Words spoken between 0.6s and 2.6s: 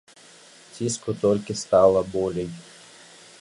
Ціску толькі стала болей.